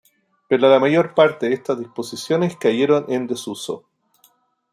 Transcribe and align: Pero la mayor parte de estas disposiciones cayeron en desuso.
Pero 0.47 0.67
la 0.67 0.79
mayor 0.79 1.13
parte 1.13 1.47
de 1.47 1.53
estas 1.53 1.77
disposiciones 1.77 2.57
cayeron 2.57 3.05
en 3.09 3.27
desuso. 3.27 3.85